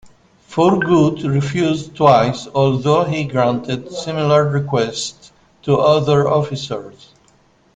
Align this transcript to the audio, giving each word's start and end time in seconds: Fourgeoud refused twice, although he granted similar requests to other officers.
Fourgeoud 0.47 1.21
refused 1.25 1.95
twice, 1.95 2.47
although 2.55 3.03
he 3.03 3.23
granted 3.23 3.91
similar 3.91 4.47
requests 4.49 5.31
to 5.61 5.77
other 5.77 6.27
officers. 6.27 7.13